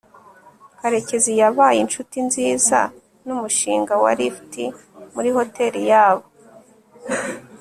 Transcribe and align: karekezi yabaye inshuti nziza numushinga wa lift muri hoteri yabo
karekezi 0.79 1.31
yabaye 1.41 1.77
inshuti 1.81 2.17
nziza 2.27 2.79
numushinga 3.25 3.93
wa 4.03 4.11
lift 4.19 4.53
muri 5.13 5.29
hoteri 5.37 5.81
yabo 5.91 6.25